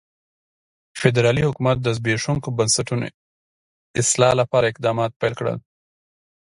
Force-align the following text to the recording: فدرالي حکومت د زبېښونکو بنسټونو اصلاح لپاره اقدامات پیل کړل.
فدرالي 0.99 1.41
حکومت 1.49 1.77
د 1.81 1.87
زبېښونکو 1.97 2.49
بنسټونو 2.57 3.05
اصلاح 4.01 4.31
لپاره 4.41 4.69
اقدامات 4.71 5.11
پیل 5.21 5.33
کړل. 5.39 5.57